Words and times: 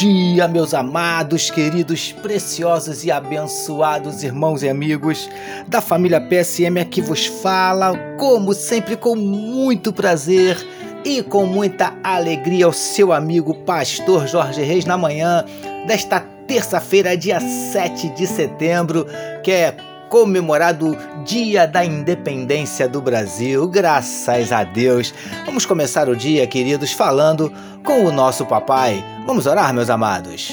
dia, 0.00 0.48
meus 0.48 0.72
amados, 0.72 1.50
queridos, 1.50 2.10
preciosos 2.10 3.04
e 3.04 3.10
abençoados 3.10 4.22
irmãos 4.22 4.62
e 4.62 4.68
amigos 4.70 5.28
da 5.68 5.82
família 5.82 6.18
PSM 6.18 6.80
aqui 6.80 7.02
vos 7.02 7.26
fala, 7.26 7.92
como 8.18 8.54
sempre, 8.54 8.96
com 8.96 9.14
muito 9.14 9.92
prazer 9.92 10.56
e 11.04 11.22
com 11.22 11.44
muita 11.44 11.92
alegria, 12.02 12.66
o 12.66 12.72
seu 12.72 13.12
amigo 13.12 13.54
Pastor 13.54 14.26
Jorge 14.26 14.62
Reis 14.62 14.86
na 14.86 14.96
manhã 14.96 15.44
desta 15.86 16.20
terça-feira, 16.46 17.14
dia 17.14 17.38
7 17.38 18.08
de 18.14 18.26
setembro, 18.26 19.06
que 19.44 19.50
é 19.50 19.76
comemorado 20.10 20.98
Dia 21.24 21.66
da 21.66 21.84
Independência 21.84 22.88
do 22.88 23.00
Brasil. 23.00 23.68
Graças 23.68 24.50
a 24.50 24.64
Deus. 24.64 25.14
Vamos 25.46 25.64
começar 25.64 26.08
o 26.08 26.16
dia, 26.16 26.46
queridos, 26.48 26.92
falando 26.92 27.50
com 27.84 28.04
o 28.04 28.12
nosso 28.12 28.44
papai. 28.44 29.02
Vamos 29.24 29.46
orar, 29.46 29.72
meus 29.72 29.88
amados. 29.88 30.52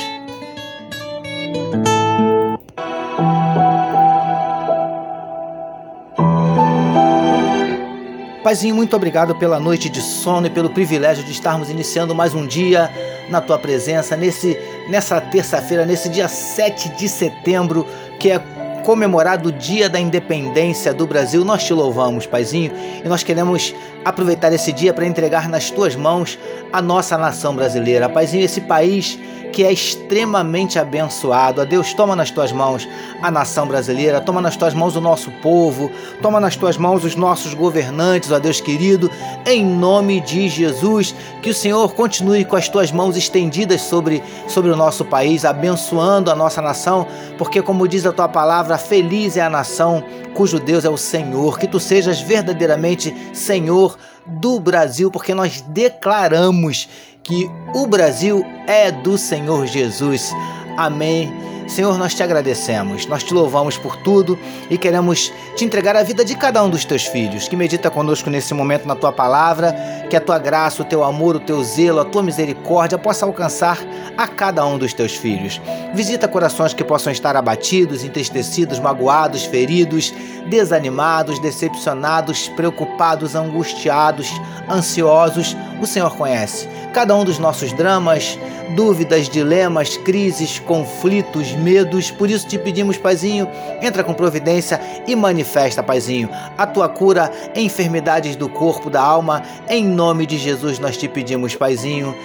Paizinho, 8.43 8.75
muito 8.75 8.95
obrigado 8.95 9.35
pela 9.35 9.59
noite 9.59 9.89
de 9.89 10.01
sono 10.01 10.47
e 10.47 10.49
pelo 10.49 10.69
privilégio 10.69 11.21
de 11.25 11.31
estarmos 11.31 11.69
iniciando 11.69 12.15
mais 12.15 12.33
um 12.33 12.47
dia 12.47 12.89
na 13.29 13.41
tua 13.41 13.59
presença, 13.59 14.15
nesse, 14.15 14.57
nessa 14.87 15.19
terça-feira, 15.19 15.85
nesse 15.85 16.07
dia 16.07 16.29
7 16.29 16.89
de 16.89 17.09
setembro, 17.09 17.85
que 18.19 18.31
é 18.31 18.39
comemorado 18.87 19.49
o 19.49 19.51
Dia 19.51 19.89
da 19.89 19.99
Independência 19.99 20.93
do 20.93 21.05
Brasil. 21.05 21.43
Nós 21.43 21.61
te 21.61 21.73
louvamos, 21.73 22.25
Paizinho, 22.25 22.71
e 23.03 23.09
nós 23.09 23.21
queremos 23.21 23.75
aproveitar 24.05 24.53
esse 24.53 24.71
dia 24.71 24.93
para 24.93 25.05
entregar 25.05 25.49
nas 25.49 25.69
tuas 25.69 25.93
mãos 25.93 26.39
a 26.71 26.81
nossa 26.81 27.17
nação 27.17 27.53
brasileira. 27.53 28.07
Paizinho, 28.07 28.45
esse 28.45 28.61
país 28.61 29.19
que 29.51 29.63
é 29.63 29.71
extremamente 29.71 30.77
abençoado. 30.77 31.61
A 31.61 31.65
Deus, 31.65 31.91
toma 31.91 32.15
nas 32.15 32.29
tuas 32.29 32.51
mãos 32.51 32.87
a 33.21 33.31
nação 33.31 33.67
brasileira, 33.67 34.21
toma 34.21 34.39
nas 34.39 34.55
tuas 34.55 34.73
mãos 34.73 34.95
o 34.95 35.01
nosso 35.01 35.31
povo, 35.41 35.91
toma 36.21 36.39
nas 36.39 36.55
tuas 36.55 36.77
mãos 36.77 37.03
os 37.03 37.15
nossos 37.15 37.55
governantes, 37.55 38.31
ó 38.31 38.37
Deus 38.37 38.61
querido, 38.61 39.09
em 39.45 39.65
nome 39.65 40.21
de 40.21 40.47
Jesus. 40.47 41.15
Que 41.41 41.49
o 41.49 41.53
Senhor 41.53 41.91
continue 41.93 42.45
com 42.45 42.55
as 42.55 42.69
tuas 42.69 42.91
mãos 42.91 43.17
estendidas 43.17 43.81
sobre, 43.81 44.21
sobre 44.47 44.69
o 44.69 44.75
nosso 44.75 45.03
país, 45.03 45.43
abençoando 45.43 46.29
a 46.29 46.35
nossa 46.35 46.61
nação, 46.61 47.07
porque, 47.37 47.59
como 47.61 47.87
diz 47.87 48.05
a 48.05 48.11
tua 48.11 48.27
palavra, 48.27 48.76
feliz 48.77 49.37
é 49.37 49.41
a 49.41 49.49
nação 49.49 50.03
cujo 50.33 50.59
Deus 50.59 50.85
é 50.85 50.89
o 50.89 50.97
Senhor. 50.97 51.57
Que 51.57 51.67
tu 51.67 51.79
sejas 51.79 52.19
verdadeiramente 52.19 53.15
Senhor 53.33 53.97
do 54.25 54.59
Brasil, 54.59 55.09
porque 55.09 55.33
nós 55.33 55.61
declaramos 55.61 56.87
que 57.23 57.49
o 57.73 57.87
Brasil 57.87 58.45
é 58.67 58.91
do 58.91 59.17
Senhor 59.17 59.65
Jesus. 59.65 60.31
Amém. 60.77 61.56
Senhor, 61.67 61.97
nós 61.97 62.15
te 62.15 62.23
agradecemos, 62.23 63.05
nós 63.07 63.23
te 63.23 63.33
louvamos 63.33 63.77
por 63.77 63.97
tudo 63.97 64.39
e 64.69 64.77
queremos 64.77 65.33
te 65.55 65.65
entregar 65.65 65.97
a 65.97 66.01
vida 66.01 66.23
de 66.23 66.33
cada 66.35 66.63
um 66.63 66.69
dos 66.69 66.85
teus 66.85 67.05
filhos, 67.05 67.47
que 67.47 67.57
medita 67.57 67.91
conosco 67.91 68.29
nesse 68.29 68.53
momento 68.53 68.87
na 68.87 68.95
tua 68.95 69.11
palavra, 69.11 69.75
que 70.09 70.15
a 70.15 70.21
tua 70.21 70.39
graça, 70.39 70.81
o 70.81 70.85
teu 70.85 71.03
amor, 71.03 71.35
o 71.35 71.39
teu 71.41 71.61
zelo, 71.63 71.99
a 71.99 72.05
tua 72.05 72.23
misericórdia 72.23 72.97
possa 72.97 73.25
alcançar 73.25 73.77
a 74.17 74.27
cada 74.27 74.65
um 74.65 74.77
dos 74.77 74.93
teus 74.93 75.15
filhos. 75.15 75.61
Visita 75.93 76.27
corações 76.27 76.73
que 76.73 76.85
possam 76.85 77.11
estar 77.11 77.35
abatidos, 77.35 78.03
entristecidos, 78.03 78.79
magoados, 78.79 79.43
feridos, 79.43 80.13
desanimados, 80.47 81.37
decepcionados, 81.39 82.47
preocupados, 82.49 83.35
angustiados, 83.35 84.31
ansiosos. 84.69 85.55
O 85.81 85.85
Senhor 85.85 86.15
conhece 86.15 86.67
cada 86.97 87.15
um 87.15 87.23
dos 87.23 87.37
nossos 87.37 87.71
dramas, 87.73 88.39
dúvidas, 88.75 89.29
dilemas, 89.29 89.97
crises, 89.97 90.57
conflitos, 90.57 91.51
medos. 91.57 92.11
Por 92.11 92.29
isso 92.29 92.47
te 92.47 92.57
pedimos, 92.57 92.97
Paizinho, 92.97 93.47
entra 93.81 94.03
com 94.03 94.13
providência 94.13 94.79
e 95.07 95.15
manifesta, 95.15 95.83
Paizinho, 95.83 96.29
a 96.57 96.65
tua 96.65 96.87
cura 96.87 97.31
em 97.55 97.65
enfermidades 97.65 98.35
do 98.35 98.47
corpo, 98.47 98.89
da 98.89 99.01
alma. 99.01 99.43
Em 99.69 99.83
nome 99.85 100.25
de 100.25 100.37
Jesus 100.37 100.79
nós 100.79 100.95
te 100.95 101.07
pedimos, 101.07 101.55
Paizinho. 101.55 102.15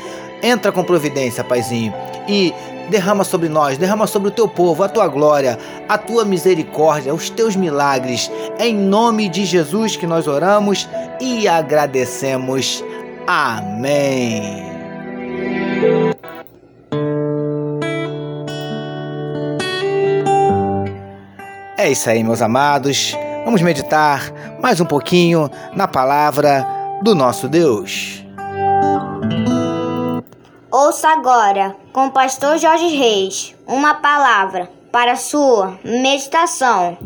Entra 0.43 0.73
com 0.73 0.83
providência, 0.83 1.45
Paizinho, 1.45 1.95
e 2.27 2.53
derrama 2.91 3.25
sobre 3.25 3.49
nós, 3.49 3.79
derrama 3.79 4.07
sobre 4.07 4.29
o 4.29 4.33
teu 4.33 4.49
povo 4.49 4.83
a 4.83 4.89
tua 4.89 5.07
glória, 5.07 5.59
a 5.89 5.97
tua 5.97 6.25
misericórdia, 6.25 7.15
os 7.15 7.31
teus 7.31 7.55
milagres. 7.55 8.31
Em 8.59 8.75
nome 8.75 9.29
de 9.29 9.45
Jesus 9.45 9.97
que 9.97 10.07
nós 10.07 10.27
oramos 10.27 10.89
e 11.21 11.47
agradecemos. 11.47 12.85
Amém. 13.27 14.72
É 21.83 21.91
isso 21.91 22.09
aí, 22.09 22.23
meus 22.23 22.41
amados. 22.41 23.13
Vamos 23.45 23.61
meditar 23.61 24.33
mais 24.61 24.81
um 24.81 24.85
pouquinho 24.85 25.51
na 25.75 25.89
palavra 25.89 26.65
do 27.03 27.13
nosso 27.13 27.49
Deus. 27.49 28.25
Ouça 30.71 31.09
agora, 31.09 31.75
com 31.93 32.07
o 32.07 32.13
pastor 32.13 32.57
Jorge 32.57 32.87
Reis, 32.87 33.57
uma 33.67 33.95
palavra 33.95 34.71
para 34.93 35.17
sua 35.17 35.77
meditação. 35.85 36.97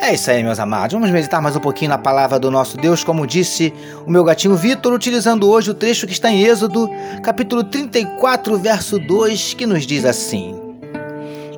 É 0.00 0.14
isso 0.14 0.30
aí, 0.30 0.44
meus 0.44 0.60
amados. 0.60 0.94
Vamos 0.94 1.10
meditar 1.10 1.42
mais 1.42 1.56
um 1.56 1.60
pouquinho 1.60 1.90
na 1.90 1.98
palavra 1.98 2.38
do 2.38 2.52
nosso 2.52 2.76
Deus, 2.76 3.02
como 3.02 3.26
disse 3.26 3.74
o 4.06 4.10
meu 4.10 4.22
gatinho 4.22 4.54
Vitor, 4.54 4.92
utilizando 4.94 5.50
hoje 5.50 5.72
o 5.72 5.74
trecho 5.74 6.06
que 6.06 6.12
está 6.12 6.30
em 6.30 6.44
Êxodo, 6.44 6.88
capítulo 7.22 7.64
34, 7.64 8.56
verso 8.58 8.98
2, 8.98 9.54
que 9.54 9.66
nos 9.66 9.84
diz 9.84 10.04
assim: 10.04 10.56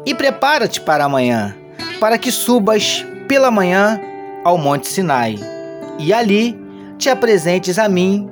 E 0.07 0.15
prepara-te 0.15 0.81
para 0.81 1.05
amanhã, 1.05 1.55
para 2.01 2.17
que 2.17 2.33
subas 2.33 3.05
pela 3.29 3.51
manhã 3.51 4.01
ao 4.43 4.57
monte 4.57 4.89
Sinai, 4.89 5.39
e 5.99 6.13
ali 6.13 6.59
te 6.97 7.11
apresentes 7.11 7.79
a 7.79 7.91
mim 7.91 8.29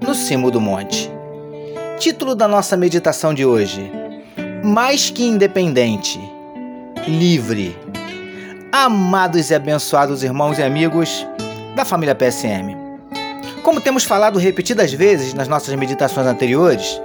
no 0.00 0.14
cimo 0.14 0.50
do 0.50 0.60
monte. 0.60 1.10
Título 1.98 2.34
da 2.34 2.48
nossa 2.48 2.78
meditação 2.78 3.34
de 3.34 3.44
hoje: 3.44 3.92
Mais 4.64 5.10
que 5.10 5.22
independente, 5.22 6.18
livre 7.06 7.76
amados 8.72 9.50
e 9.50 9.54
abençoados 9.54 10.22
irmãos 10.22 10.58
e 10.58 10.62
amigos 10.62 11.26
da 11.74 11.84
família 11.84 12.14
PSM. 12.14 12.76
Como 13.62 13.80
temos 13.80 14.04
falado 14.04 14.38
repetidas 14.38 14.92
vezes 14.92 15.34
nas 15.34 15.48
nossas 15.48 15.74
meditações 15.74 16.26
anteriores, 16.26 17.00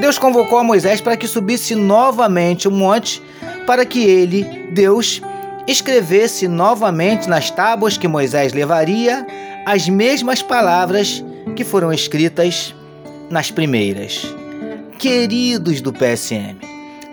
Deus 0.00 0.18
convocou 0.18 0.58
a 0.58 0.64
Moisés 0.64 1.00
para 1.00 1.16
que 1.16 1.28
subisse 1.28 1.74
novamente 1.74 2.66
o 2.66 2.70
monte 2.70 3.22
para 3.66 3.84
que 3.84 4.02
ele, 4.02 4.68
Deus, 4.72 5.20
escrevesse 5.66 6.48
novamente 6.48 7.28
nas 7.28 7.50
tábuas 7.50 7.96
que 7.96 8.08
Moisés 8.08 8.52
levaria 8.52 9.26
as 9.66 9.88
mesmas 9.88 10.42
palavras 10.42 11.22
que 11.54 11.62
foram 11.62 11.92
escritas 11.92 12.74
nas 13.30 13.50
primeiras. 13.50 14.22
Queridos 14.98 15.80
do 15.80 15.92
PSM, 15.92 16.56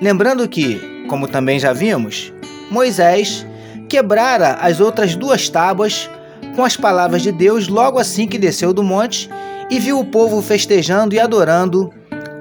lembrando 0.01 0.47
que, 0.47 1.05
como 1.07 1.27
também 1.27 1.59
já 1.59 1.73
vimos, 1.73 2.33
Moisés 2.71 3.45
quebrara 3.89 4.53
as 4.61 4.79
outras 4.79 5.15
duas 5.15 5.49
tábuas 5.49 6.09
com 6.55 6.63
as 6.63 6.77
palavras 6.77 7.23
de 7.23 7.31
Deus 7.31 7.67
logo 7.67 7.97
assim 7.97 8.27
que 8.27 8.37
desceu 8.37 8.71
do 8.71 8.83
monte 8.83 9.29
e 9.69 9.79
viu 9.79 9.99
o 9.99 10.05
povo 10.05 10.41
festejando 10.41 11.15
e 11.15 11.19
adorando 11.19 11.91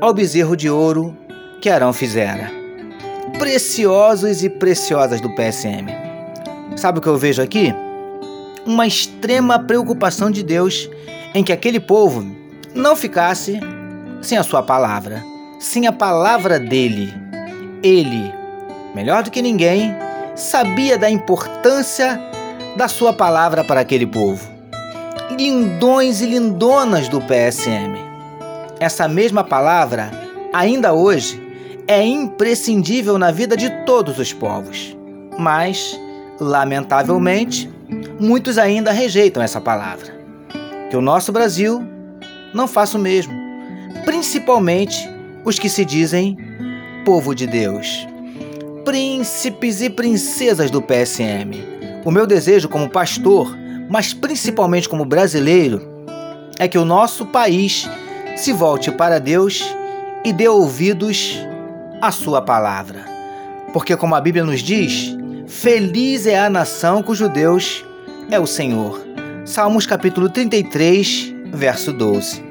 ao 0.01 0.13
bezerro 0.13 0.55
de 0.55 0.69
ouro 0.69 1.17
que 1.61 1.71
Arão 1.71 1.93
fizera. 1.93 2.51
Preciosos 3.39 4.45
e 4.45 4.51
preciosas 4.51 5.21
do 5.21 5.35
PSM. 5.35 5.87
Sabe 6.77 6.99
o 6.99 7.03
que 7.03 7.09
eu 7.09 7.17
vejo 7.17 7.43
aqui? 7.43 7.75
Uma 8.67 8.87
extrema 8.87 9.59
preocupação 9.59 10.31
de 10.31 10.43
Deus 10.43 10.89
em 11.35 11.43
que 11.43 11.53
aquele 11.53 11.81
povo 11.81 12.25
não 12.75 12.95
ficasse 12.95 13.59
sem 14.21 14.37
a 14.37 14.43
sua 14.43 14.63
palavra, 14.63 15.23
sem 15.59 15.87
a 15.87 15.93
palavra 15.93 16.59
dele. 16.59 17.13
Ele, 17.83 18.33
melhor 18.95 19.23
do 19.23 19.31
que 19.31 19.41
ninguém, 19.41 19.95
sabia 20.39 20.97
da 20.97 21.11
importância 21.11 22.21
da 22.77 22.87
sua 22.87 23.13
palavra 23.13 23.65
para 23.65 23.81
aquele 23.81 24.07
povo. 24.07 24.49
Lindões 25.37 26.21
e 26.21 26.27
lindonas 26.27 27.09
do 27.09 27.21
PSM. 27.21 27.99
Essa 28.79 29.09
mesma 29.09 29.43
palavra, 29.43 30.11
ainda 30.53 30.95
hoje, 30.95 31.43
é 31.89 32.05
imprescindível 32.05 33.19
na 33.19 33.33
vida 33.33 33.57
de 33.57 33.69
todos 33.85 34.19
os 34.19 34.33
povos. 34.33 34.97
Mas, 35.37 35.99
lamentavelmente, 36.41 37.69
muitos 38.21 38.59
ainda 38.59 38.93
rejeitam 38.93 39.43
essa 39.43 39.61
palavra. 39.61 40.17
Que 40.89 40.97
o 40.97 41.01
nosso 41.01 41.33
Brasil 41.33 41.85
não 42.55 42.69
faça 42.69 42.97
o 42.97 43.01
mesmo, 43.01 43.35
principalmente 44.05 45.11
os 45.45 45.59
que 45.59 45.69
se 45.69 45.85
dizem 45.85 46.37
povo 47.05 47.35
de 47.35 47.47
Deus 47.47 48.07
príncipes 48.89 49.83
e 49.83 49.91
princesas 49.91 50.71
do 50.71 50.81
PSM. 50.81 51.63
O 52.07 52.11
meu 52.11 52.27
desejo 52.27 52.71
como 52.71 52.89
pastor, 52.89 53.55
mas 53.87 54.15
principalmente 54.15 54.89
como 54.89 55.05
brasileiro, 55.05 56.07
é 56.59 56.67
que 56.67 56.79
o 56.79 56.87
nosso 56.87 57.27
país 57.27 57.87
se 58.35 58.51
volte 58.51 58.91
para 58.91 59.21
Deus 59.21 59.63
e 60.25 60.33
dê 60.33 60.49
ouvidos 60.49 61.39
à 62.01 62.11
Sua 62.11 62.41
palavra. 62.41 63.05
Porque, 63.75 63.95
como 63.95 64.15
a 64.15 64.23
Bíblia 64.23 64.43
nos 64.43 64.61
diz, 64.61 65.15
feliz 65.47 66.27
é 66.27 66.39
a 66.39 66.49
nação 66.49 67.03
cujo 67.03 67.29
Deus 67.29 67.85
é 68.31 68.41
o 68.41 68.47
Senhor. 68.47 69.07
Salmos 69.45 69.87
capítulo 69.87 70.31
33, 70.31 71.35
verso 71.53 71.93
12. 71.93 72.43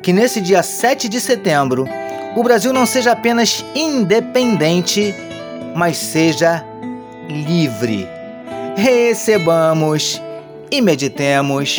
Que 0.00 0.12
nesse 0.12 0.40
dia 0.40 0.62
7 0.62 1.08
de 1.08 1.20
setembro, 1.20 1.88
o 2.36 2.42
Brasil 2.44 2.72
não 2.72 2.86
seja 2.86 3.10
apenas 3.10 3.64
independente, 3.74 5.12
mas 5.76 5.98
seja 5.98 6.64
livre. 7.28 8.08
Recebamos 8.76 10.20
e 10.70 10.80
meditemos 10.80 11.78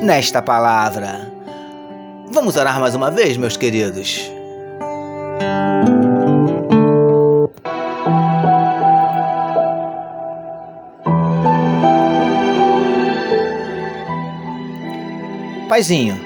nesta 0.00 0.40
palavra. 0.40 1.32
Vamos 2.30 2.56
orar 2.56 2.78
mais 2.78 2.94
uma 2.94 3.10
vez, 3.10 3.36
meus 3.36 3.56
queridos. 3.56 4.30
Paizinho, 15.68 16.20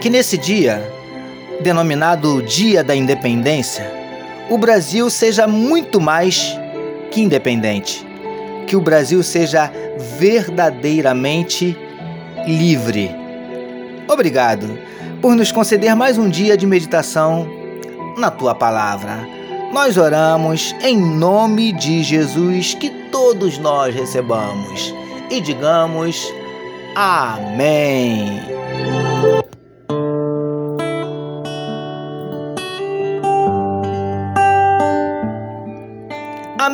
que 0.00 0.10
nesse 0.10 0.36
dia, 0.36 0.82
denominado 1.62 2.42
Dia 2.42 2.82
da 2.82 2.96
Independência, 2.96 3.93
o 4.50 4.58
Brasil 4.58 5.08
seja 5.10 5.46
muito 5.46 6.00
mais 6.00 6.56
que 7.10 7.20
independente. 7.20 8.06
Que 8.66 8.76
o 8.76 8.80
Brasil 8.80 9.22
seja 9.22 9.70
verdadeiramente 10.18 11.76
livre. 12.46 13.14
Obrigado 14.08 14.78
por 15.20 15.34
nos 15.34 15.50
conceder 15.50 15.94
mais 15.94 16.18
um 16.18 16.28
dia 16.28 16.56
de 16.56 16.66
meditação 16.66 17.48
na 18.18 18.30
tua 18.30 18.54
palavra. 18.54 19.26
Nós 19.72 19.96
oramos 19.96 20.74
em 20.82 20.96
nome 20.96 21.72
de 21.72 22.02
Jesus 22.02 22.74
que 22.74 22.90
todos 23.10 23.58
nós 23.58 23.94
recebamos 23.94 24.94
e 25.30 25.40
digamos 25.40 26.32
Amém. 26.94 28.40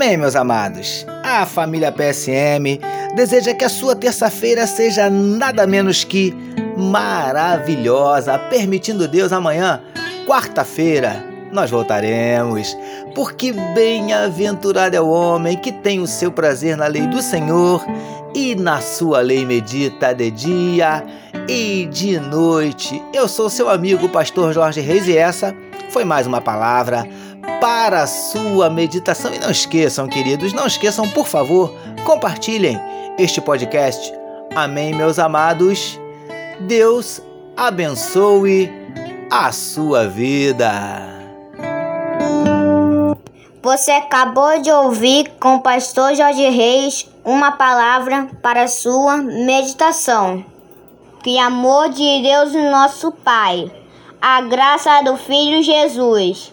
Amém, 0.02 0.17
meus 0.17 0.35
amados. 0.35 1.05
A 1.23 1.44
família 1.44 1.93
PSM 1.93 2.81
deseja 3.14 3.52
que 3.52 3.67
a 3.67 3.69
sua 3.69 3.94
terça-feira 3.94 4.67
seja 4.67 5.11
nada 5.11 5.67
menos 5.67 6.05
que 6.05 6.35
maravilhosa, 6.75 8.38
permitindo 8.38 9.06
Deus 9.06 9.31
amanhã, 9.31 9.79
quarta-feira, 10.26 11.23
nós 11.52 11.70
voltaremos, 11.70 12.75
porque 13.14 13.52
bem-aventurado 13.52 14.97
é 14.97 15.00
o 15.02 15.11
homem 15.11 15.58
que 15.58 15.70
tem 15.70 16.00
o 16.00 16.06
seu 16.06 16.32
prazer 16.32 16.79
na 16.79 16.87
lei 16.87 17.06
do 17.06 17.20
Senhor 17.20 17.85
e 18.35 18.55
na 18.55 18.81
sua 18.81 19.20
lei 19.20 19.44
medita 19.44 20.14
de 20.14 20.31
dia 20.31 21.05
e 21.47 21.85
de 21.93 22.19
noite. 22.19 23.02
Eu 23.12 23.29
sou 23.29 23.50
seu 23.50 23.69
amigo, 23.69 24.08
pastor 24.08 24.55
Jorge 24.55 24.81
Reis, 24.81 25.06
e 25.06 25.14
essa 25.14 25.55
foi 25.91 26.06
mais 26.06 26.26
uma 26.26 26.41
palavra 26.41 27.05
para 27.61 28.03
a 28.03 28.07
sua 28.07 28.71
meditação. 28.71 29.33
E 29.35 29.39
não 29.39 29.51
esqueçam, 29.51 30.09
queridos, 30.09 30.53
não 30.53 30.67
esqueçam, 30.67 31.09
por 31.09 31.27
favor, 31.27 31.75
compartilhem 32.05 32.81
este 33.19 33.41
podcast. 33.41 34.13
Amém, 34.55 34.95
meus 34.95 35.19
amados. 35.19 35.99
Deus 36.61 37.23
abençoe 37.57 38.71
a 39.31 39.53
sua 39.53 40.09
vida. 40.09 40.71
Você 43.63 43.91
acabou 43.91 44.61
de 44.61 44.71
ouvir 44.71 45.33
com 45.39 45.57
o 45.57 45.61
pastor 45.61 46.15
Jorge 46.15 46.49
Reis 46.49 47.07
uma 47.25 47.53
palavra 47.53 48.29
para 48.43 48.67
sua 48.67 49.19
meditação. 49.19 50.45
Que 51.23 51.39
amor 51.39 51.91
de 51.91 52.23
Deus, 52.23 52.55
nosso 52.55 53.13
Pai, 53.13 53.71
a 54.21 54.41
graça 54.41 55.03
do 55.03 55.19
Filho 55.19 55.63
Jesus 55.63 56.53